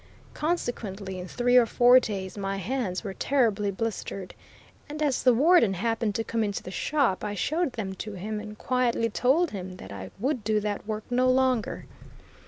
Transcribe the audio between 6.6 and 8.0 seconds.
the shop, I showed them